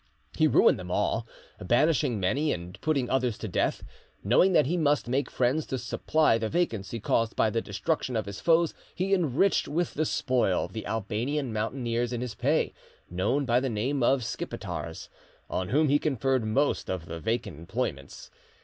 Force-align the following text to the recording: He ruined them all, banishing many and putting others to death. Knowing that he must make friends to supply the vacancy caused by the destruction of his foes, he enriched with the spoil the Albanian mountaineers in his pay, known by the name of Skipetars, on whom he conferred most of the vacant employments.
He 0.35 0.47
ruined 0.47 0.79
them 0.79 0.89
all, 0.89 1.27
banishing 1.61 2.19
many 2.19 2.51
and 2.51 2.81
putting 2.81 3.07
others 3.07 3.37
to 3.37 3.47
death. 3.47 3.83
Knowing 4.23 4.51
that 4.53 4.65
he 4.65 4.75
must 4.75 5.07
make 5.07 5.29
friends 5.29 5.67
to 5.67 5.77
supply 5.77 6.39
the 6.39 6.49
vacancy 6.49 6.99
caused 6.99 7.35
by 7.35 7.51
the 7.51 7.61
destruction 7.61 8.15
of 8.15 8.25
his 8.25 8.39
foes, 8.39 8.73
he 8.95 9.13
enriched 9.13 9.67
with 9.67 9.93
the 9.93 10.05
spoil 10.05 10.67
the 10.67 10.87
Albanian 10.87 11.53
mountaineers 11.53 12.11
in 12.11 12.21
his 12.21 12.33
pay, 12.33 12.73
known 13.11 13.45
by 13.45 13.59
the 13.59 13.69
name 13.69 14.01
of 14.01 14.23
Skipetars, 14.23 15.07
on 15.51 15.69
whom 15.69 15.87
he 15.87 15.99
conferred 15.99 16.43
most 16.45 16.89
of 16.89 17.05
the 17.05 17.19
vacant 17.19 17.59
employments. 17.59 18.31